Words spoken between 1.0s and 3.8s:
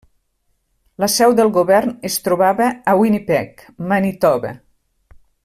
La seu del govern es trobava a Winnipeg,